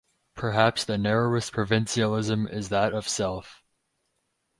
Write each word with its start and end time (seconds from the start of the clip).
Perhaps 0.33 0.85
the 0.85 0.97
narrowest 0.97 1.51
provincialism 1.51 2.47
is 2.47 2.69
that 2.69 2.91
of 2.91 3.07
self. 3.07 3.61